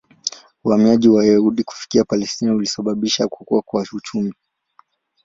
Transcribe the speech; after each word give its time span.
Uhamiaji 0.63 1.09
wa 1.09 1.15
Wayahudi 1.17 1.63
kufika 1.63 2.05
Palestina 2.05 2.53
ulisababisha 2.55 3.27
kukua 3.27 3.61
kwa 3.61 3.85
uchumi. 3.93 4.33